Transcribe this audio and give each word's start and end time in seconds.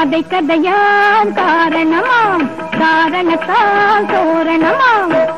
கதை 0.00 0.24
கதையாம் 0.24 1.32
காரணமாம் 1.32 2.78
காரணத்தால் 2.78 4.06
தோரணமாம். 4.06 5.34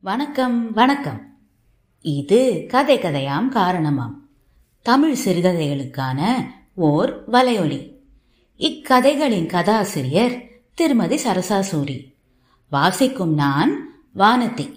வணக்கம் 0.00 0.72
வணக்கம். 0.72 1.20
இது 2.00 2.64
கதை 2.68 2.98
கதையாம் 2.98 3.48
காரணமாம். 3.48 4.14
தமிழ் 4.82 5.16
சிறுகதைகளுக்கான 5.24 6.44
ஓர் 6.74 7.24
வலையொலி. 7.32 7.92
இக்கதைகளின் 8.58 9.46
கதாசிரியர் 9.46 10.42
திருமதி 10.74 11.16
சரசாசூரி 11.16 12.16
வாசிக்கும் 12.70 13.34
நான் 13.34 13.70
வானதி. 14.14 14.74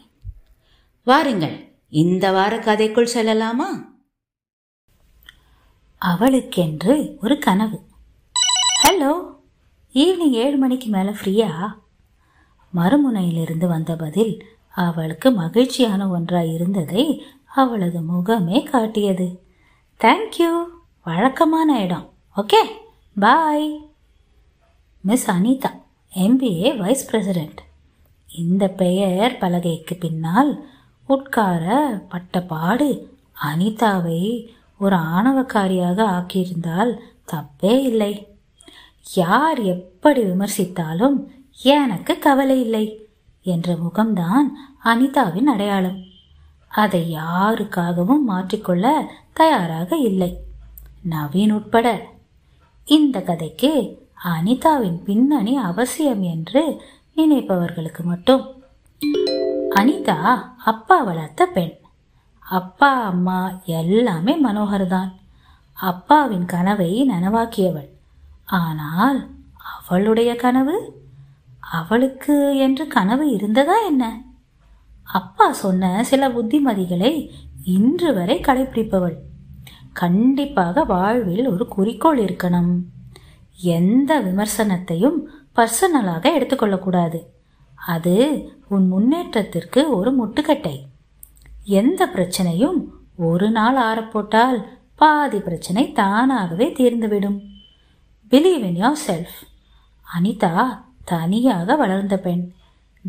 வாருங்கள் 1.03 1.77
இந்த 1.89 2.31
வார 2.31 2.57
கதைக்குள் 2.57 3.07
செல்லலாமா? 3.13 3.69
அவளுக்கென்று 5.97 7.17
ஒரு 7.21 7.39
கனவு. 7.39 7.81
ஹலோ 8.83 9.35
ஈவினிங் 9.93 10.35
ஏழு 10.43 10.57
மணிக்கு 10.57 10.87
மேலே 10.87 11.09
ஃப்ரீயா? 11.09 11.73
மறுமுனையிலிருந்து 12.75 13.67
வந்த 13.67 13.95
பதில் 13.95 14.45
அவளுக்கு 14.69 15.31
மகிழ்ச்சியான 15.31 16.07
ஒன்றாய் 16.07 16.53
இருந்ததை 16.53 17.25
அவளது 17.45 18.01
முகமே 18.01 18.63
காட்டியது. 18.63 19.45
தேங்க்யூ 19.99 20.63
வழக்கமான 21.03 21.81
இடம். 21.81 22.13
Okay 22.37 22.61
bye 23.19 23.95
miss 25.01 25.31
Anita 25.31 25.81
MBA 26.15 26.77
vice 26.77 27.15
president 27.15 27.69
இந்த 28.35 28.67
பெயர் 28.67 29.37
பலகைக்கு 29.39 29.99
பின்னால் 29.99 30.65
உட்கார 31.07 31.65
பட்ட 32.09 32.41
பாடு 32.41 33.17
அனிதாவை 33.43 34.47
ஒரு 34.79 34.95
ஆணவக்காரியாக 34.95 36.03
ஆக்கியிருந்தால் 36.03 36.97
தப்பே 37.31 37.79
இல்லை. 37.79 38.37
யார் 39.13 39.59
எப்படி 39.59 40.21
விமர்சித்தாலும் 40.21 41.27
எனக்கு 41.61 42.19
கவலை 42.19 42.61
இல்லை 42.61 43.09
என்ற 43.41 43.73
முகம்தான் 43.73 44.47
அனிதாவின் 44.83 45.43
அடையாளம். 45.43 46.03
அதை 46.67 47.15
யாருக்காகவும் 47.15 48.23
மாற்றிக்கொள்ள 48.27 49.05
தயாராக 49.33 49.97
இல்லை. 49.97 50.37
நவீன் 51.09 51.51
உட்பட. 51.51 52.01
இந்த 52.85 53.21
கதைக்கு 53.21 53.99
அனிதாவின் 54.23 55.03
பின்னணி 55.03 55.57
அவசியம் 55.57 56.21
என்று 56.21 56.81
நினைப்பவர்களுக்கு 57.21 58.03
மட்டும். 58.03 58.43
அனிதா 59.69 60.17
அப்பா 60.65 60.97
வளர்த்த 61.01 61.45
பெண். 61.45 61.75
அப்பா 62.39 62.89
அம்மா 63.03 63.39
எல்லாமே 63.65 64.33
மனோகர் 64.43 64.87
தான் 64.87 65.11
அப்பாவின் 65.73 66.45
கனவை 66.45 67.09
நனவாக்கியவள். 67.09 67.89
ஆனால் 68.45 69.19
அவளுடைய 69.75 70.35
கனவு? 70.35 70.75
அவளுக்கு 71.59 72.57
என்று 72.57 72.87
கனவு 72.87 73.25
இருந்ததா 73.31 73.77
என்ன? 73.85 74.21
அப்பா 75.03 75.51
சொன்ன 75.53 76.03
சில 76.03 76.27
புத்திமதிகளை 76.29 77.29
இன்று 77.65 78.13
வரை 78.13 78.37
கடைபிடிப்பவள் 78.39 79.17
கண்டிப்பாக 79.93 80.83
வாழ்வில் 80.83 81.47
ஒரு 81.47 81.67
குறிக்கோள் 81.67 82.19
இருக்கணும். 82.19 82.73
எந்த 83.57 84.19
விமர்சனத்தையும் 84.19 85.17
பர்சனலாக 85.55 86.29
எடுத்துக்கொள்ளக்கூடாது. 86.39 87.19
அது 87.87 88.15
உன் 88.67 88.87
முன்னேற்றத்திற்கு 88.87 89.95
ஒரு 89.95 90.15
முட்டுக்கட்டை. 90.15 90.79
எந்த 91.63 92.09
பிரச்சனையும் 92.15 92.83
ஒரு 93.15 93.51
நாள் 93.51 93.75
ஆறப்போட்டால் 93.75 94.63
பாதி 94.95 95.39
பிரச்சனை 95.39 95.91
தானாகவே 95.91 96.69
தீர்ந்துவிடும். 96.69 97.39
Believe 98.29 98.63
in 98.63 98.85
your 98.85 98.97
self 99.07 99.39
Anita 100.17 100.81
தனியாக 101.03 101.75
வளர்ந்த 101.75 102.17
பெண். 102.17 102.51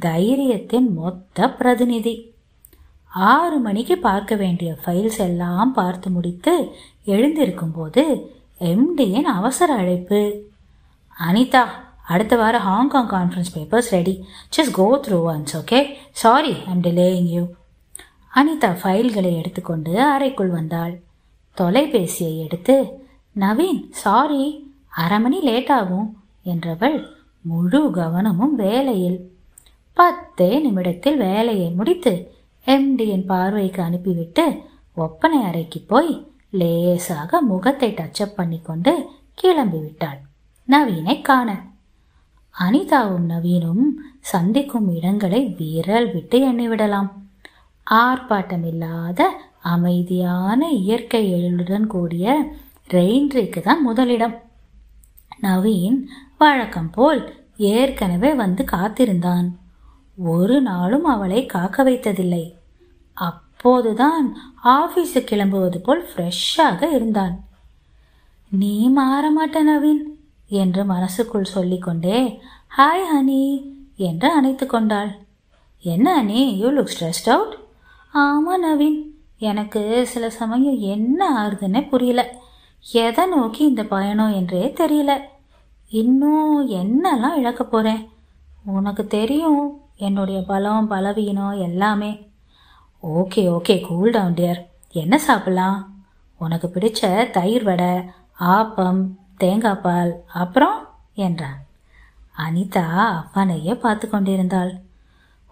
தைரியத்தின் 0.00 0.93
மொத்த 0.94 1.50
பிரதிநிதி. 1.50 2.34
ஆறு 3.06 3.59
மணிக்கு 3.59 3.99
பார்க்க 3.99 4.34
வேண்டிய 4.34 4.77
ஃபைல்ஸ் 4.84 5.19
எல்லாம் 5.19 5.72
பார்த்து 5.72 6.11
முடித்து 6.11 6.75
எழுந்திருக்கும் 7.05 7.72
போது 7.72 8.33
எம்டியின் 8.61 9.22
அவசர 9.22 9.75
அழைப்பு. 9.75 10.43
அனிதா 11.28 11.65
அடுத்த 12.05 12.37
வாரம் 12.37 12.61
Hong Kong 12.61 13.09
conference 13.09 13.53
papers 13.55 13.91
ready 13.91 14.25
just 14.57 14.73
go 14.73 15.01
through 15.07 15.19
once 15.33 15.55
okay 15.59 15.81
sorry 16.13 16.57
I'm 16.67 16.83
delaying 16.83 17.29
you 17.29 17.45
Anita 18.35 18.71
ஃபைல்களை 18.83 19.37
எடுத்துக்கொண்டு 19.39 20.03
அறைக்குள் 20.03 20.49
வந்தாள். 20.49 21.03
தொலைபேசியை 21.57 22.37
எடுத்து 22.45 22.77
நவீன் 23.37 23.83
சாரி 23.91 24.71
அரை 24.89 25.21
மணி 25.21 25.41
லேட் 25.41 25.73
ஆகும் 25.73 26.23
என்றவள் 26.45 27.07
முழு 27.41 27.91
கவனமும் 27.91 28.55
வேலையில். 28.55 29.19
பத்தே 29.95 30.61
நிமிடத்தில் 30.61 31.17
வேலையை 31.17 31.71
முடித்து 31.71 32.12
எம்டியின் 32.67 33.27
பார்வைக்கு 33.27 33.83
அனுப்பிவிட்டு 33.83 34.61
ஒப்பனை 34.95 35.43
அறைக்கு 35.43 35.81
போய் 35.81 36.27
லேசாக 36.51 37.41
முகத்தை 37.41 37.91
டச்சப் 37.91 38.37
பண்ணிக்கொண்டு 38.37 38.95
கிளம்பி 39.35 39.79
விட்டாள் 39.79 40.21
நவீனை 40.69 41.23
காண. 41.23 41.51
அனிதாவும் 42.61 43.27
நவீனும் 43.29 43.85
சந்திக்கும் 44.21 44.95
இடங்களை 44.95 45.55
விரல் 45.59 46.13
விட்டு 46.13 46.53
எண்ணிவிடலாம் 46.53 47.11
ஆர்ப்பாட்டம் 47.91 48.67
இல்லாத 48.67 49.41
அமைதியான 49.61 50.71
இயற்கை 50.71 51.33
எழிலுடன் 51.33 51.87
கூடிய 51.87 52.55
ரெயின்ட்ரிக்கு 52.91 53.61
தான் 53.61 53.83
முதலிடம். 53.83 54.41
நவீன் 55.43 56.07
வழக்கம் 56.39 56.91
போல் 56.91 57.35
ஏற்கனவே 57.57 58.35
வந்து 58.35 58.65
காத்திருந்தான். 58.65 59.57
ஒரு 60.17 60.61
நாளும் 60.61 61.05
அவளை 61.05 61.47
காக்க 61.47 61.85
வைத்ததில்லை. 61.85 62.53
அப்போதுதான் 63.12 64.37
ஆபீஸு 64.65 65.15
கிளம்புவது 65.15 65.79
போல் 65.79 66.07
ஃப்ரெஷ்ஷாக 66.07 66.95
இருந்தான். 66.95 67.45
நீ 68.49 68.89
மாற 68.89 69.31
மாட்ட 69.31 69.62
நவீன். 69.62 70.12
என்று 70.61 70.83
மனசுக்குள் 70.85 71.53
சொல்லிக்கொண்டே 71.55 72.19
ஹாய் 72.77 73.05
ஹனி 73.13 73.43
என்று 74.09 74.29
அணைத்து 74.31 74.67
கொண்டாள். 74.67 75.11
என்ன 75.85 76.07
honey 76.19 76.43
you 76.61 76.69
look 76.71 76.93
stressed 76.95 77.29
out 77.31 77.55
ஆமாம் 78.13 78.65
நவீன். 78.65 78.99
எனக்கு 79.49 79.83
சில 80.07 80.25
சமயம் 80.31 80.79
என்ன 80.95 81.21
ஆறுதுன்னே 81.41 81.83
புரியல. 81.89 82.23
எதை 82.93 83.25
நோக்கி 83.27 83.62
இந்த 83.65 83.83
பயணம் 83.85 84.35
என்றே 84.35 84.65
தெரியல. 84.81 85.12
இன்னும் 85.91 86.59
என்னெல்லாம் 86.71 87.39
இழக்க 87.41 87.62
போகிறேன் 87.65 88.03
உனக்கு 88.65 89.03
தெரியும் 89.07 89.62
என்னுடைய 89.97 90.39
பலம் 90.51 90.89
பலவீனம் 90.89 91.61
எல்லாமே. 91.61 92.12
Okay 93.03 93.43
okay 93.57 93.77
cool 93.87 94.11
down 94.11 94.35
dear 94.35 94.61
என்ன 95.01 95.15
சாப்பிட்லாம்? 95.29 95.79
உனக்கு 96.39 96.69
பிடிச்ச 96.75 97.31
தயிர் 97.31 97.62
வடை 97.62 97.93
ஆப்பம் 98.55 99.03
தேங்காய் 99.43 99.83
பால் 99.83 100.13
அப்புறம் 100.33 100.79
என்றான். 101.15 101.61
அனிதா 102.39 102.85
அவனையே 103.33 103.75
பார்த்து 103.75 104.07
கொண்டிருந்தாள். 104.11 104.73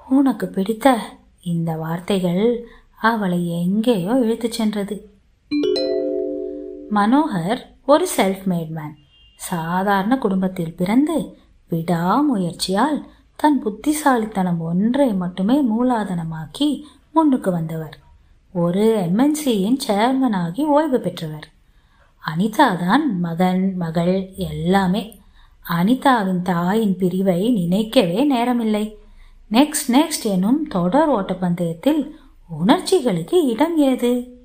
உனக்கு 0.09 0.47
பிடித்த 0.47 0.99
இந்த 1.43 1.71
வார்த்தைகள் 1.77 2.45
அவளை 3.01 3.41
எங்கேயோ 3.63 4.13
இழுத்துச் 4.19 4.53
சென்றது. 4.53 4.97
மனோகர் 6.95 7.61
ஒரு 7.87 8.07
செல்ஃப் 8.17 8.45
மேட் 8.45 8.73
மேன் 8.79 8.97
சாதாரண 9.37 10.19
குடும்பத்தில் 10.19 10.77
பிறந்து 10.77 11.17
விடாமுயற்சியால் 11.71 13.01
தன் 13.37 13.61
புத்திசாலித்தனம் 13.63 14.61
ஒன்றை 14.61 15.15
மட்டுமே 15.15 15.57
மூலாதனமாக்கி 15.65 16.69
முன்னுக்கு 17.13 17.51
வந்தவர். 17.51 17.97
ஒரு 18.53 18.85
எம்என்சியின் 19.07 19.79
சேர்மனாகி 19.87 20.65
ஓய்வு 20.65 21.01
பெற்றவர். 21.01 21.49
அனிதா 22.27 22.77
தான் 22.77 23.21
மகன் 23.21 23.77
மகள் 23.77 24.31
எல்லாமே. 24.37 25.21
அனிதாவின் 25.71 26.43
தாயின் 26.43 26.97
பிரிவை 26.97 27.51
நினைக்கவே 27.51 28.31
நேரமில்லை. 28.33 28.95
நெக்ஸ்ட் 29.51 29.89
நெக்ஸ்ட் 29.89 30.23
எனும் 30.23 30.69
தொடர் 30.69 31.11
ஓட்டப்பந்தயத்தில் 31.11 32.11
உணர்ச்சிகளுக்கு 32.49 33.45
இடம் 33.45 33.77
ஏது? 33.77 34.39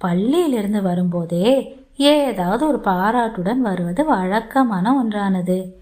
பள்ளியிலிருந்து 0.00 0.82
வரும்போதே 0.82 1.76
ஏதாவது 1.96 2.68
ஒரு 2.68 2.80
பாராட்டுடன் 2.80 3.60
வருவது 3.60 4.04
வழக்கமான 4.04 4.94
ஒன்றானது. 4.94 5.72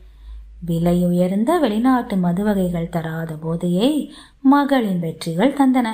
விலை 0.60 1.04
உயர்ந்த 1.04 1.58
வெளிநாட்டு 1.58 2.16
மது 2.16 2.44
வகைகள் 2.44 2.88
தராத 2.88 3.34
போதையை 3.34 4.12
மகளின் 4.40 5.00
வெற்றிகள் 5.00 5.52
தந்தன. 5.52 5.88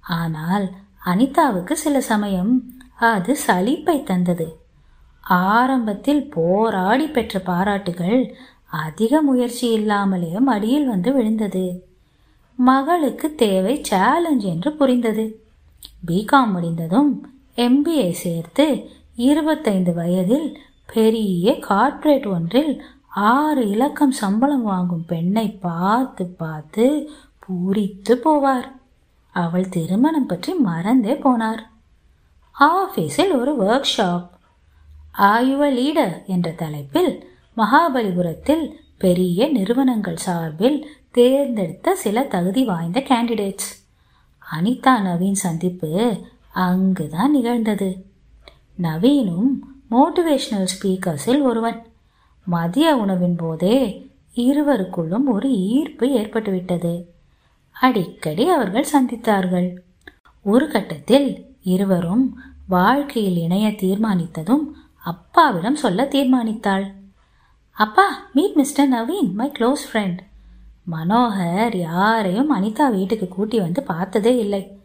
ஆனால் 0.00 0.70
அனிதாவுக்கு 1.06 1.72
சில 1.72 2.00
சமயம் 2.00 2.72
அது 3.10 3.32
சலிப்பை 3.46 3.96
தந்தது. 4.02 4.46
ஆரம்பத்தில் 5.20 6.22
போராடி 6.30 7.06
பெற்ற 7.06 7.38
பாராட்டுகள் 7.40 8.20
அதிக 8.82 9.22
முயற்சி 9.22 9.66
இல்லாமலே 9.70 10.32
மடியில் 10.40 10.86
வந்து 10.86 11.12
விழுந்தது. 11.12 11.64
மகளுக்கு 12.58 13.28
தேவை 13.34 13.74
சேலஞ்ச் 13.80 14.44
என்று 14.52 14.70
புரிந்தது. 14.72 15.24
பிகாம் 16.06 16.52
முடிந்ததும் 16.52 17.10
எம்பிஏ 17.56 18.10
சேர்த்து 18.22 18.66
இருபத்தைந்து 19.14 19.92
வயதில் 19.94 20.48
பெரிய 20.92 21.58
கார்ப்பரேட் 21.58 22.26
ஒன்றில் 22.26 22.72
ஆறு 23.30 23.62
இலக்கம் 23.70 24.16
சம்பளம் 24.22 24.62
வாங்கும் 24.62 25.04
பெண்ணை 25.06 25.48
பார்த்து 25.60 26.24
பார்த்து 26.26 26.86
பூரித்து 27.42 28.14
போவார். 28.24 28.68
அவள் 29.34 29.68
திருமணம் 29.68 30.26
பற்றி 30.26 30.52
மறந்தே 30.54 31.14
போனார். 31.24 31.62
ஆஃபீஸில் 32.60 33.34
ஒரு 33.34 33.56
ஒர்க் 33.60 34.00
ஷாப் 34.00 34.28
ஆயுவ 35.18 35.72
லீடர் 35.72 36.26
என்ற 36.26 36.50
தலைப்பில் 36.50 37.28
மகாபலிபுரத்தில் 37.56 38.70
பெரிய 38.98 39.48
நிறுவனங்கள் 39.48 40.16
சார்பில் 40.16 40.86
தேர்ந்தெடுத்த 41.10 41.94
சில 41.94 42.22
தகுதி 42.22 42.64
வாய்ந்த 42.64 43.00
கேண்டிடேட்ஸ் 43.00 43.80
அனிதா 44.56 45.00
நவீன் 45.00 45.32
சந்திப்பு 45.32 46.20
அங்குதான் 46.52 47.30
நிகழ்ந்தது. 47.30 48.06
நவீனும் 48.82 49.58
மோட்டிவேஷனல் 49.90 50.66
ஸ்பீக்கர்ஸில் 50.78 51.42
ஒருவன். 51.42 51.86
மதிய 52.44 52.96
உணவின் 52.96 53.36
போதே 53.36 54.10
இருவருக்குள்ளும் 54.34 55.24
ஒரு 55.26 55.50
ஈர்ப்பு 55.50 56.06
ஏற்பட்டுவிட்டது. 56.06 57.04
அடிக்கடி 57.70 58.48
அவர்கள் 58.48 58.86
சந்தித்தார்கள். 58.92 59.76
ஒரு 60.42 60.68
கட்டத்தில் 60.68 61.51
இருவரும் 61.62 62.40
வாழ்க்கையில் 62.68 63.36
இணைய 63.36 63.68
தீர்மானித்ததும் 63.68 64.64
அப்பாவிடம் 65.04 65.76
சொல்ல 65.76 66.04
தீர்மானித்தாள். 66.04 66.84
அப்பா 67.72 68.06
meet 68.32 68.54
mister 68.54 68.88
Naveen 68.88 69.32
my 69.34 69.52
close 69.58 69.84
friend 69.92 70.18
Manohar 70.90 71.76
யாரையும் 71.76 72.50
அனிதா 72.56 72.90
வீட்டுக்கு 72.90 73.28
கூட்டி 73.28 73.60
வந்து 73.60 73.82
பார்த்ததே 73.82 74.38
இல்லை. 74.38 74.76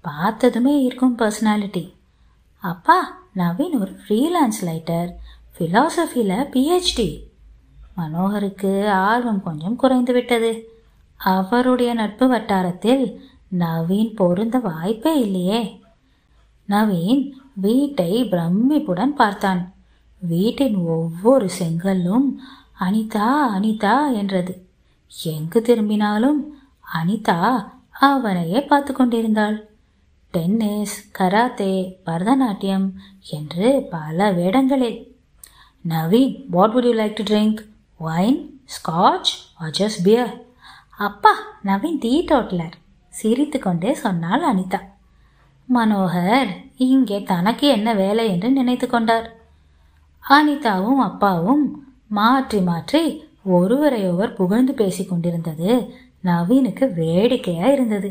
பார்த்ததுமே 0.00 0.82
இருக்கும் 0.82 1.18
பர்சனாலிட்டி 1.18 1.84
அப்பா 2.60 2.98
நவீன் 3.36 3.76
ஒரு 3.80 3.92
ஃப்ரீலான்ஸ் 4.02 4.60
லைட்டர் 4.62 5.10
ஃபிலாசபியில் 5.54 6.48
பிஹெச்டி 6.54 7.08
மனோகருக்கு 7.96 8.88
ஆர்வம் 8.88 9.42
கொஞ்சம் 9.42 9.76
குறைந்து 9.76 10.12
விட்டது. 10.12 10.52
அவருடைய 11.16 11.94
நட்பு 11.94 12.28
வட்டாரத்தில் 12.28 13.20
நவீன் 13.58 14.14
பொருந்த 14.14 14.58
வாய்ப்பே 14.58 15.20
இல்லையே. 15.20 15.80
நவீன் 16.68 17.30
வீட்டை 17.54 18.24
பிரமிப்புடன் 18.24 19.14
பார்த்தான். 19.20 19.72
வீட்டின் 20.18 20.76
ஒவ்வொரு 20.76 21.48
செங்கல்லும் 21.58 22.28
அனிதா 22.80 23.28
அனிதா 23.56 24.14
என்றது. 24.14 24.66
எங்கு 25.24 25.62
திரும்பினாலும் 25.62 26.40
அனிதா 26.94 27.66
அவனையே 27.90 28.60
பார்த்து 28.62 28.92
கொண்டிருந்தாள். 28.92 29.68
டென்னிஸ் 30.30 31.10
கராத்தே 31.18 31.96
பரதநாட்டியம் 32.06 32.92
என்று 33.30 33.86
பல 33.90 34.32
வேடங்களில். 34.32 34.98
Naveen 35.88 36.44
what 36.50 36.74
would 36.74 36.84
you 36.84 36.92
like 36.92 37.16
to 37.18 37.24
drink 37.24 37.58
wine 37.98 38.60
scotch 38.76 39.32
or 39.54 39.76
just 39.78 40.04
beer 40.04 40.46
அப்பா 40.98 41.30
நவீன் 41.64 41.98
டீ 42.00 42.24
டோட்லர். 42.24 42.76
சிரித்து 43.08 43.58
கொண்டே 43.58 43.94
சொன்னாள் 43.94 44.44
அனிதா. 44.54 44.80
மனோகர் 45.68 46.50
இங்கே 46.76 47.18
தனக்கு 47.22 47.66
என்ன 47.68 47.88
வேலை 47.94 48.24
என்று 48.28 48.48
நினைத்து 48.50 48.86
கொண்டார். 48.86 49.26
அனிதாவும் 50.24 51.02
அப்பாவும் 51.08 51.64
மாற்றி 52.08 52.60
மாற்றி 52.60 53.02
ஒருவரையொருவர் 53.56 54.32
புகழ்ந்து 54.32 54.72
பேசிக் 54.74 55.10
கொண்டிருந்தது 55.10 55.70
நவீனுக்கு 56.24 56.84
வேடிக்கையா 56.92 57.66
இருந்தது. 57.66 58.10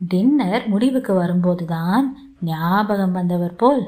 டின்னர் 0.00 0.64
முடிவுக்கு 0.68 1.12
வரும்போதுதான் 1.14 2.06
ஞாபகம் 2.40 3.12
வந்தவர் 3.12 3.54
போல் 3.56 3.82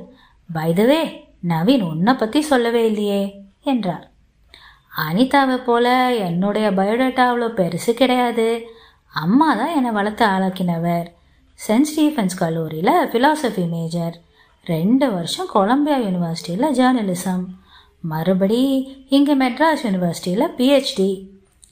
பைதவே 0.55 1.03
நவீன் 1.49 1.85
உன்னை 1.91 2.13
பத்தி 2.15 2.41
சொல்லவே 2.43 2.83
இல்லையே 2.87 3.23
என்றார். 3.63 4.07
அனிதாவை 5.07 5.57
போல 5.65 5.87
என்னுடைய 6.29 6.67
பயோடேட்டா 6.71 7.25
அவ்வளோ 7.31 7.49
பெருசு 7.61 7.93
கிடையாது. 7.95 8.49
அம்மா 9.23 9.49
தான் 9.55 9.75
என்னை 9.75 9.91
வளர்த்து 9.91 10.25
ஆளாக்கினவர். 10.27 11.07
சென்ட் 11.67 11.89
ஸ்டீஃபன்ஸ் 11.91 12.37
கல்லூரியில் 12.37 12.95
ஃபிலாசபி 13.11 13.69
மேஜர் 13.69 14.21
ரெண்டு 14.65 15.13
வருஷம் 15.13 15.49
கொலம்பியா 15.55 15.97
யூனிவர்சிட்டியில் 15.99 16.75
ஜேர்னலிசம் 16.79 17.45
மறுபடி 18.01 18.63
இங்கே 19.09 19.37
மெட்ராஸ் 19.37 19.83
யூனிவர்சிட்டியில் 19.83 20.55
பிஹெச்டி 20.57 21.11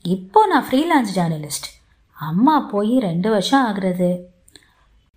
இப்போ 0.03 0.47
நான் 0.47 0.67
ஃப்ரீலான்ஸ் 0.71 1.13
ஜேர்னலிஸ்ட் 1.15 1.69
அம்மா 2.17 2.61
போய் 2.61 2.99
ரெண்டு 2.99 3.31
வருஷம் 3.31 3.65
ஆகுறது. 3.67 4.11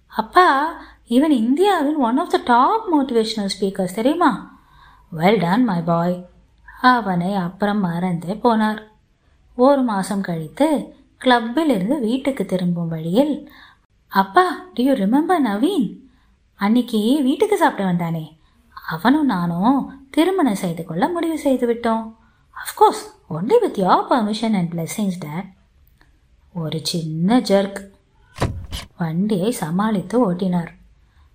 அப்பா 0.08 0.48
இவன் 1.08 1.32
இந்தியாவின் 1.32 1.96
one 1.96 2.18
of 2.18 2.30
the 2.30 2.40
top 2.44 2.86
motivational 2.94 3.54
speakers 3.60 3.94
தெரியுமா? 3.94 4.62
வெல் 5.16 5.40
டன் 5.40 5.64
மை 5.64 5.82
பாய் 5.82 6.26
அவனை 6.82 7.34
அப்புறம் 7.34 7.80
மறந்தே 7.80 8.34
போனார். 8.44 8.82
ஒரு 9.56 9.82
மாதம் 9.82 10.22
கழித்து 10.22 10.98
கிளப்பில் 11.18 11.70
இருந்து 11.70 12.00
வீட்டுக்கு 12.00 12.46
திரும்பும் 12.46 12.88
வழியில் 12.88 13.34
அப்பா 14.12 14.44
டு 14.74 14.84
யூ 14.84 14.94
ரிமெம்பர் 14.94 15.44
நவீன் 15.46 15.88
அன்னைக்கு 16.56 17.20
வீட்டுக்கு 17.24 17.58
சாப்பிட 17.58 17.84
வந்தானே. 17.92 18.38
அவனும் 18.88 19.26
நானும் 19.26 20.08
திருமணம் 20.10 20.56
செய்து 20.56 20.86
கொள்ள 20.86 21.08
முடிவு 21.08 21.38
செய்து 21.38 21.66
விட்டோம் 21.74 22.06
of course 22.56 23.04
only 23.30 23.58
with 23.60 23.78
your 23.80 24.06
permission 24.10 24.56
and 24.60 24.72
blessings 24.74 25.20
dad 25.20 25.50
ஒரு 26.54 26.80
சின்ன 26.84 27.40
ஜர்க் 27.40 27.80
வண்டியை 28.98 29.52
சமாளித்து 29.52 30.32
ஓட்டினார். 30.32 30.72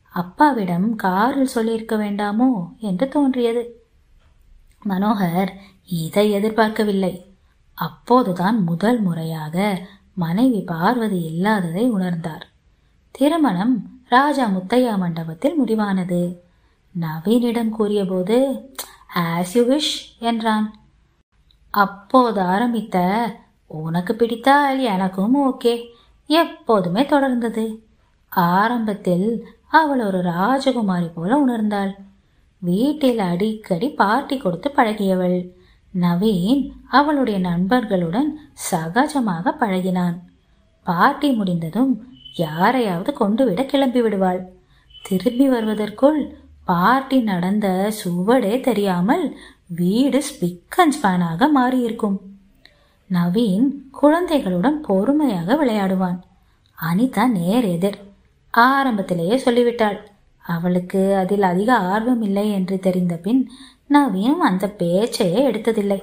அப்பாவிடம் 0.09 0.97
காரில் 0.97 1.47
சொல்லியிருக்க 1.47 1.97
வேண்டாமோ 1.97 2.51
என்று 2.79 3.09
தோன்றியது. 3.09 3.63
மனோகர் 4.89 5.53
இதை 5.85 6.31
எதிர்பார்க்கவில்லை. 6.31 7.35
அப்போதுதான் 7.75 8.63
முதல் 8.63 9.01
முறையாக 9.01 9.87
மனைவி 10.15 10.61
பார்வதி 10.61 11.23
இல்லாததை 11.23 11.93
உணர்ந்தார். 11.93 12.45
திருமணம் 13.15 13.75
ராஜா 14.09 14.45
முத்தையா 14.47 14.99
மண்டபத்தில் 14.99 15.59
முடிவானது. 15.63 16.37
நவீனிடம் 16.95 17.69
கூறியபோது 17.69 18.37
ஆஸ் 19.15 19.53
யூ 19.53 19.63
விஷ் 19.63 19.93
என்றான். 20.19 20.67
அப்போது 21.71 22.41
ஆரம்பித்த 22.41 22.97
உனக்கு 23.67 24.15
பிடித்தால் 24.15 24.79
எனக்கும் 24.79 25.37
ஓகே 25.43 25.75
எப்போதுமே 26.27 27.03
தொடர்ந்தது. 27.03 27.65
ஆரம்பத்தில் 28.29 29.47
அவள் 29.69 30.03
ஒரு 30.05 30.23
ராஜகுமாரி 30.23 31.09
போல 31.15 31.39
உணர்ந்தாள். 31.45 31.93
வீட்டில் 32.59 33.19
அடிக்கடி 33.19 33.89
பார்ட்டி 33.89 34.39
கொடுத்து 34.39 34.71
பழகியவள். 34.77 35.39
நவீன் 35.95 36.63
அவளுடைய 36.89 37.39
நண்பர்களுடன் 37.39 38.31
சகஜமாக 38.71 39.55
பழகினான். 39.61 40.17
பார்ட்டி 40.87 41.31
முடிந்ததும் 41.33 41.95
யாரையாவது 42.35 43.13
கொண்டு 43.13 43.43
விட 43.45 43.61
கிளம்பி 43.65 44.01
விடுவாள் 44.03 44.41
திரும்பி 45.05 45.47
வருவதற்குள் 45.49 46.21
பார்ட்டி 46.65 47.19
நடந்த 47.21 47.67
சுவடே 48.01 48.61
தெரியாமல் 48.61 49.25
வீடு 49.67 50.21
ஸ்பிக் 50.29 50.77
அண்ட் 50.77 50.97
ஸ்பேனாக 50.97 51.49
மாறியிருக்கும். 51.57 52.17
நவீன் 53.11 53.69
குழந்தைகளுடன் 53.91 54.79
பொறுமையாக 54.81 55.57
விளையாடுவான். 55.57 56.19
அனிதா 56.79 57.25
நேர் 57.29 57.65
எதிர். 57.65 57.99
ஆரம்பத்திலேயே 58.55 59.37
சொல்லிவிட்டாள் 59.37 59.99
அவளுக்கு 60.45 61.03
அதில் 61.17 61.43
அதிக 61.43 61.71
ஆர்வம் 61.93 62.23
இல்லை 62.23 62.47
என்று 62.51 62.77
தெரிந்த 62.79 63.15
பின் 63.17 63.43
நவீனும் 63.91 64.45
அந்த 64.49 64.67
பேச்சையே 64.79 65.41
எடுத்ததில்லை. 65.51 66.01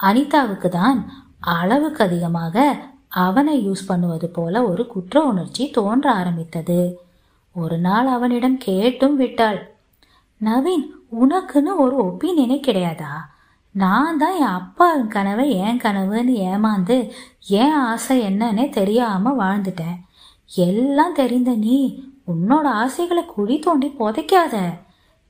அனிதாவுக்கு 0.00 0.68
தான் 0.68 1.00
அளவுக்கு 1.38 2.00
அதிகமாக 2.04 2.56
அவனை 3.14 3.68
யூஸ் 3.68 3.86
பண்ணுவது 3.86 4.28
போல 4.28 4.62
ஒரு 4.64 4.86
குற்ற 4.86 5.20
உணர்ச்சி 5.20 5.70
தோன்ற 5.70 6.12
ஆரம்பித்தது. 6.12 6.98
ஒரு 7.54 7.78
நாள் 7.78 8.06
அவனிடம் 8.06 8.58
கேட்டும் 8.58 9.16
விட்டாள் 9.16 9.76
நவீன் 10.40 10.86
உனக்குன்னு 11.20 11.72
ஒரு 11.76 11.96
ஒப்பீனியனே 12.04 12.58
கிடையாதா? 12.60 13.12
நான் 13.70 14.18
தான் 14.18 14.36
என் 14.36 14.56
அப்பா 14.60 14.96
கனவை 14.96 15.46
என் 15.56 15.80
கனவுன்னு 15.80 16.34
ஏமாந்து 16.50 17.10
என் 17.48 17.72
ஆசை 17.72 18.20
என்னன்னே 18.20 18.68
தெரியாம 18.68 19.32
வாழ்ந்துட்டேன். 19.32 19.98
எல்லாம் 20.54 21.14
தெரிந்த 21.14 21.52
நீ 21.54 21.78
உன்னோட 22.26 22.66
ஆசைகளை 22.82 23.24
குழி 23.24 23.58
தோண்டி 23.58 23.88
புதைக்காத. 23.98 24.56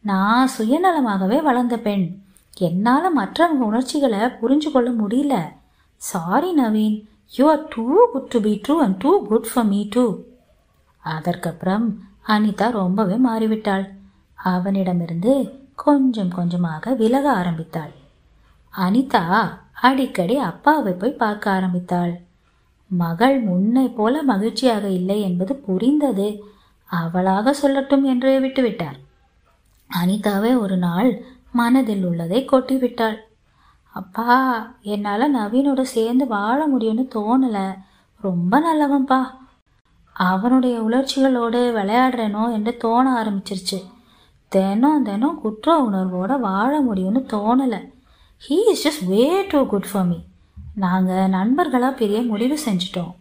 நான் 0.00 0.48
சுயநலமாகவே 0.58 1.42
வளர்ந்த 1.42 1.78
பெண். 1.78 2.06
என்னால் 2.58 3.18
மற்றவங்க 3.18 3.62
உணர்ச்சிகளை 3.70 4.18
புரிஞ்சு 4.18 4.70
கொள்ள 4.70 4.90
முடியல. 4.90 5.34
Sorry 5.96 6.50
Naveen. 6.56 6.98
You 7.32 7.44
are 7.48 7.64
too 7.68 7.84
good 8.12 8.28
to 8.28 8.40
be 8.40 8.60
true 8.68 8.74
and 8.76 8.96
too 8.96 9.12
good 9.26 9.48
for 9.52 9.66
me 9.66 9.80
too 9.90 10.04
அதற்கப்புறம் 11.02 11.86
அனிதா 12.26 12.66
ரொம்பவே 12.70 13.16
மாறிவிட்டாள். 13.26 13.84
அவனிடமிருந்து 14.34 15.32
கொஞ்சம் 15.74 16.30
கொஞ்சமாக 16.30 16.94
விலக 16.94 17.26
ஆரம்பித்தாள். 17.32 17.92
அனிதா 18.74 19.24
அடிக்கடி 19.80 20.36
அப்பாவை 20.50 20.92
போய் 20.92 21.20
பார்க்க 21.22 21.50
ஆரம்பித்தாள். 21.50 22.14
மகள் 22.90 23.36
முன்னை 23.44 23.86
போல 23.94 24.22
மகிழ்ச்சியாக 24.22 24.84
இல்லை 24.88 25.18
என்பது 25.20 25.54
புரிந்தது. 25.66 26.28
அவளாக 26.90 27.54
சொல்லட்டும் 27.62 28.02
என்று 28.02 28.30
விட்டுவிட்டார். 28.40 28.98
அனிதாவே 29.90 30.52
ஒரு 30.58 30.76
நாள் 30.76 31.10
மனதில் 31.52 32.04
உள்ளதை 32.04 32.40
கொட்டிவிட்டாள். 32.52 33.18
அப்பா 33.94 34.30
என்னால் 34.82 35.34
நவீனோட 35.34 35.82
சேர்ந்து 35.94 36.26
வாழ 36.26 36.60
முடியும்னு 36.68 37.04
தோணலை. 37.14 37.66
ரொம்ப 38.20 38.52
நல்லவன்ப்பா. 38.60 39.20
அவனுடைய 40.12 40.76
உணர்ச்சிகளோடு 40.82 41.60
விளையாடுறேனோ 41.76 42.52
என்று 42.52 42.76
தோண 42.76 43.06
ஆரம்பிச்சிருச்சு. 43.22 43.78
தினம் 44.48 45.02
தினம் 45.02 45.40
குற்ற 45.40 45.76
உணர்வோட 45.90 46.38
வாழ 46.40 46.72
முடியும்னு 46.82 47.22
தோணலை. 47.32 47.80
He 48.48 48.56
is 48.70 48.84
just 48.84 49.06
way 49.06 49.46
too 49.48 49.66
good 49.66 49.90
for 49.92 50.06
me 50.06 50.16
நாங்கள் 50.74 51.28
நண்பர்களாக 51.28 51.94
பெரிய 51.94 52.22
முடிவு 52.22 52.58
செஞ்சிட்டோம். 52.66 53.14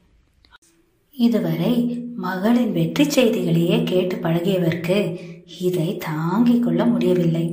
இதுவரை 1.12 1.74
மகளின் 2.16 2.72
வெற்றி 2.72 3.04
செய்திகளையே 3.04 3.84
கேட்டு 3.84 4.16
பழகியவருக்கு 4.16 4.98
இதை 5.62 5.98
தாங்கிக் 5.98 6.64
கொள்ள 6.64 6.86
முடியவில்லை. 6.86 7.46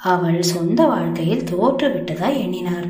அவள் 0.00 0.42
சொந்த 0.42 0.86
வாழ்க்கையில் 0.86 1.44
தோற்றுவிட்டதா 1.44 2.28
எண்ணினார். 2.42 2.88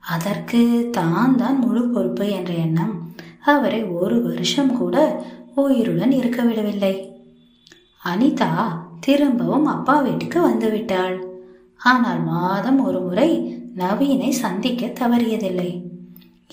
அதற்கு 0.00 0.90
தான் 0.90 1.36
தான் 1.36 1.58
முழு 1.58 1.88
பொறுப்பு 1.88 2.30
என்ற 2.30 2.52
எண்ணம் 2.52 2.94
அவரை 3.40 3.84
ஒரு 3.84 4.22
வருஷம் 4.22 4.76
கூட 4.76 4.96
உயிருடன் 5.54 6.10
இருக்க 6.10 6.42
விடவில்லை. 6.42 6.94
அனிதா 8.04 8.50
திரும்பவும் 9.00 9.66
அப்பா 9.66 10.00
வீட்டுக்கு 10.00 10.40
வந்துவிட்டாள் 10.48 11.16
ஆனால் 11.80 12.20
மாதம் 12.22 12.84
ஒரு 12.84 13.00
முறை 13.00 13.30
நவீனை 13.76 14.28
சந்திக்க 14.28 14.86
தவறியதில்லை. 14.86 15.70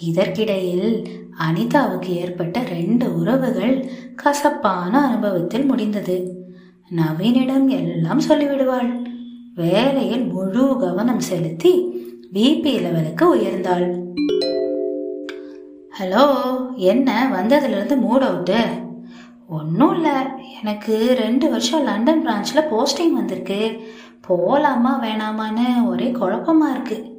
இதற்கிடையில் 0.02 1.08
அனிதாவுக்கு 1.38 2.08
ஏற்பட்ட 2.08 2.60
ரெண்டு 2.64 3.20
உறவுகள் 3.20 3.76
கசப்பான 4.16 5.08
அனுபவத்தில் 5.08 5.66
முடிந்தது. 5.66 6.48
நவீனிடம் 6.92 7.68
எல்லாம் 7.68 8.20
சொல்லிவிடுவாள். 8.20 9.09
வேலையில் 9.60 10.26
முழு 10.26 10.78
கவனம் 10.80 11.20
செலுத்தி 11.20 11.72
பிபி 12.34 12.82
லெவலுக்கு 12.82 13.36
உயர்ந்தாள். 13.36 13.88
ஹலோ 16.00 16.26
என்ன 16.76 17.30
வந்ததுலேருந்து 17.34 17.96
மூட் 18.04 18.26
அவுட்டு? 18.28 18.60
ஒன்றும் 19.50 19.94
இல்லை. 19.96 20.12
எனக்கு 20.62 21.16
ரெண்டு 21.18 21.50
வருஷம் 21.50 21.84
லண்டன் 21.84 22.22
பிரான்ச்சில் 22.22 22.70
போஸ்டிங் 22.72 23.14
வந்திருக்கு. 23.14 23.82
போகலாமா 24.22 25.02
வேணாமான்னு 25.02 25.88
ஒரே 25.88 26.12
குழப்பமா 26.12 26.70
இருக்குது 26.76 27.16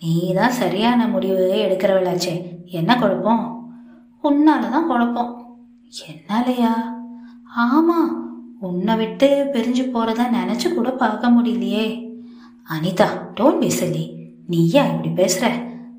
நீ 0.00 0.32
தான் 0.34 0.50
சரியான 0.50 1.06
முடிவு 1.06 1.46
எடுக்கிறவளாச்சே. 1.66 2.34
என்ன 2.64 2.96
குழப்பம்? 2.96 3.44
உன்னால 4.22 4.70
தான் 4.70 4.86
குழப்பம். 4.86 5.32
என்னாலயா? 6.10 6.74
ஆமாம் 7.56 8.23
உன்னை 8.60 8.96
விட்டு 8.96 9.50
பிரிஞ்சு 9.52 9.84
போகிறத 9.90 10.22
நினச்சி 10.32 10.74
கூட 10.74 10.90
பார்க்க 10.90 11.28
முடியலையே. 11.28 12.12
அனிதா 12.70 13.08
டோன் 13.40 13.60
பேசலி 13.60 14.16
நீயா 14.46 14.84
இப்படி 14.84 15.08
பேசுகிற 15.08 15.54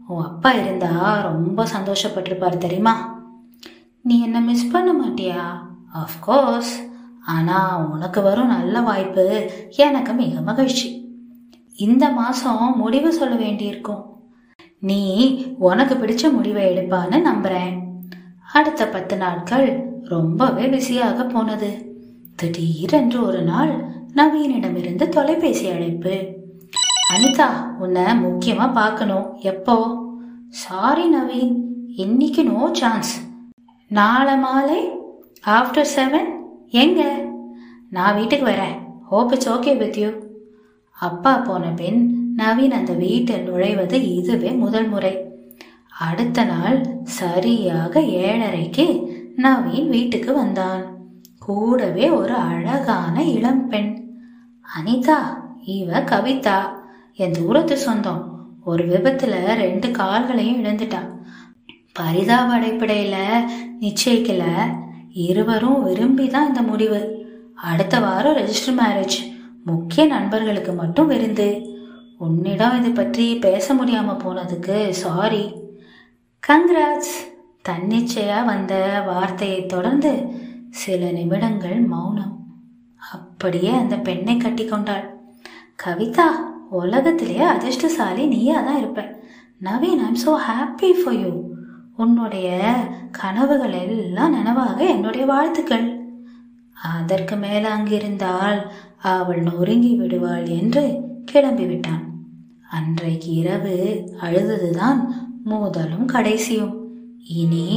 உன் 0.08 0.24
அப்பா 0.24 0.52
இருந்தா 0.52 1.22
ரொம்ப 1.22 1.68
சந்தோஷப்பட்டிருப்பாரு 1.74 2.58
தெரியுமா? 2.58 3.24
நீ 4.02 4.22
என்ன 4.22 4.40
மிஸ் 4.40 4.72
பண்ண 4.72 4.94
மாட்டியா? 4.94 5.44
அஃப்கோர்ஸ் 5.94 6.94
ஆனால் 7.20 7.92
உனக்கு 7.92 8.22
வரும் 8.22 8.48
நல்ல 8.48 8.82
வாய்ப்பு. 8.82 9.52
எனக்கு 9.76 10.14
மிக 10.14 10.42
மகிழ்ச்சி. 10.42 11.18
இந்த 11.76 12.10
மாதம் 12.10 12.78
முடிவு 12.78 13.14
சொல்ல 13.14 13.36
வேண்டியிருக்கும். 13.36 14.06
நீ 14.80 15.02
உனக்கு 15.58 15.94
பிடிச்ச 15.94 16.32
முடிவை 16.32 16.78
எடுப்பான்னு 16.78 17.22
நம்புறேன். 17.26 17.84
அடுத்த 18.54 18.88
பத்து 18.88 19.18
நாட்கள் 19.18 19.94
ரொம்பவே 20.02 20.68
பிஸியாக 20.68 21.24
போனது. 21.24 21.85
திடீரென்று 22.36 23.26
ஒரு 23.26 23.42
நாள் 23.42 23.86
நவீனிடமிருந்து 24.16 25.10
தொலைபேசி 25.10 25.70
அழைப்பு. 25.70 26.26
அனிதா 27.14 27.76
உன்னை 27.78 28.04
முக்கியமா 28.04 28.74
பார்க்கணும். 28.74 29.36
எப்போ? 29.36 30.04
சாரி 30.50 31.16
நவீன். 31.16 31.56
இன்னைக்கு 31.96 32.44
நோ 32.44 32.70
சான்ஸ் 32.72 33.28
நாளை 33.88 34.38
மாலை 34.38 34.90
ஆஃப்டர் 35.48 35.86
செவன் 35.96 36.30
எங்க? 36.70 37.26
நான் 37.90 38.16
வீட்டுக்கு 38.16 38.46
வரேன். 38.46 38.78
Hope 39.10 39.32
it's 39.32 39.50
okay 39.50 39.78
with 39.78 39.98
you 39.98 40.10
அப்பா 40.92 41.38
போன 41.38 41.68
பின் 41.68 42.34
நவீன் 42.38 42.72
அந்த 42.72 42.94
வீட்டில் 42.94 43.52
நுழைவது 43.52 43.94
இதுவே 43.94 44.52
முதல் 44.52 44.90
முறை. 44.90 45.18
அடுத்த 46.00 46.44
நாள் 46.44 47.00
சரியாக 47.04 48.02
ஏழரைக்கு 48.02 49.14
நவீன் 49.38 49.88
வீட்டுக்கு 49.88 50.34
வந்தான். 50.34 50.95
கூடவே 51.46 52.06
ஒரு 52.20 52.36
அழகான 52.50 53.16
இளம் 53.36 53.66
பெண் 53.68 53.92
அனிதா 54.66 55.20
இவ 55.78 56.00
கவிதா 56.12 56.60
என் 57.24 57.36
தூரத்து 57.38 57.76
சொந்தம். 57.78 58.24
ஒரு 58.66 58.84
விபத்துல 58.92 59.36
ரெண்டு 59.64 59.88
கால்களையும் 59.92 60.62
இழந்துட்டான் 60.64 61.10
பரிதாப 61.98 62.50
அடிப்படையில 62.60 63.18
நிச்சயிக்கல. 63.82 64.44
இருவரும் 65.28 65.84
விரும்பி 65.84 66.26
தான் 66.28 66.48
இந்த 66.48 66.62
முடிவு. 66.62 67.02
அடுத்த 67.72 68.00
வாரம் 68.00 68.38
ரெஜிஸ்டர் 68.38 68.80
மேரேஜ் 68.82 69.18
முக்கிய 69.66 70.06
நண்பர்களுக்கு 70.06 70.72
மட்டும் 70.72 71.08
விருந்து. 71.08 71.50
உன்னிடம் 72.26 72.76
இது 72.80 72.92
பற்றி 72.92 73.28
பேச 73.46 73.74
முடியாம 73.74 74.18
போனதுக்கு 74.24 74.78
சாரி 75.04 75.44
கங்க்ராட்ஸ் 76.44 77.16
தன்னிச்சையா 77.68 78.40
வந்த 78.46 78.74
வார்த்தையை 79.08 79.62
தொடர்ந்து 79.66 80.12
சில 80.80 81.12
நிமிடங்கள் 81.12 81.80
மௌனம். 81.82 82.34
அப்படியே 83.02 83.72
அந்த 83.72 83.96
பெண்ணை 83.98 84.38
கட்டி 84.38 84.66
கொண்டாள். 84.66 85.06
கவிதா 85.84 86.28
உலகத்திலேயே 86.70 87.46
அதிர்ஷ்டசாலி 87.56 88.24
நீயா 88.26 88.58
தான் 88.62 88.78
இருப்ப. 88.78 89.02
Naveen 89.62 90.02
I'm 90.08 90.22
so 90.24 90.34
happy 90.48 90.90
for 91.00 91.20
you 91.20 91.34
உன்னுடைய 91.96 92.50
கனவுகள் 93.12 93.76
எல்லாம் 93.82 94.36
நனவாக 94.38 94.80
என்னுடைய 94.88 95.26
வாழ்த்துக்கள். 95.26 95.88
அதற்கு 96.96 97.36
மேல 97.36 97.64
அங்கிருந்தால் 97.76 98.60
அவள் 99.16 99.42
நொறுங்கி 99.42 99.94
விடுவாள் 99.96 100.48
என்று 100.60 100.84
கிளம்பி 101.26 101.66
விட்டான். 101.66 102.04
அன்றைக்கு 102.70 103.32
இரவு 103.42 103.76
அழுததுதான் 104.22 105.00
முதலும் 105.44 106.06
கடைசியும். 106.06 106.76
இனி 107.42 107.68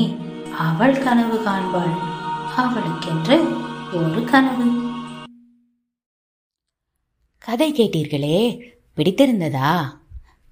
அவள் 0.69 1.03
கனவு 1.03 1.39
காண்பாள். 1.47 1.97
அவளுக்கென்று 2.59 3.37
ஒரு 3.93 4.25
கனவு. 4.25 4.67
கதை 7.39 7.73
கேட்டீர்களே 7.73 8.61
பிடித்திருந்ததா? 8.97 9.85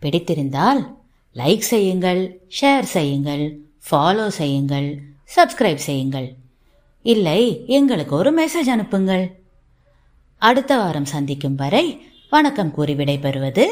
பிடித்திருந்தால் 0.03 0.95
லைக் 1.35 1.59
செய்யுங்கள் 1.59 2.47
ஷேர் 2.61 2.81
செய்யுங்கள் 2.81 3.61
ஃபாலோ 3.91 4.27
செய்யுங்கள் 4.27 5.03
சப்ஸ்கிரைப் 5.37 5.85
செய்யுங்கள். 5.89 6.35
இல்லை 7.03 7.65
எங்களுக்கு 7.67 8.17
ஒரு 8.17 8.31
மெசேஜ் 8.35 8.69
அனுப்புங்கள். 8.69 9.41
அடுத்த 10.39 10.77
வாரம் 10.77 11.05
சந்திக்கும் 11.05 11.55
வரை 11.55 12.07
வணக்கம் 12.31 12.71
கூறி 12.71 12.95
விடைபெறுவது 12.95 13.67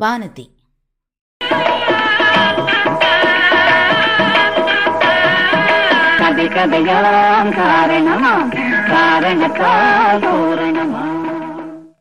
வானதி. 0.00 0.46
கதை 6.30 6.44
கதையாம் 6.48 7.48
காரணமாம் 7.56 8.50
காரணத்தால் 8.90 10.20
பூரணமாம் 10.24 11.09